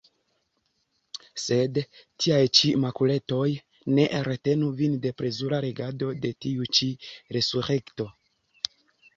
[1.41, 1.75] Sed
[2.23, 3.43] tiaj ĉi makuletoj
[3.99, 6.91] ne retenu vin de plezura legado de tiu ĉi
[7.39, 8.09] Resurekto!